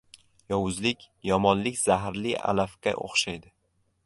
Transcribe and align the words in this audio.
Yovuzlik, 0.53 1.05
yomonlik 1.31 1.79
zaharli 1.83 2.35
alafga 2.53 2.97
o‘xshaydi 3.09 3.55